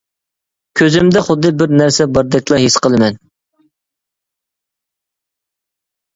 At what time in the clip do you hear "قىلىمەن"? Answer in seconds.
2.87-3.21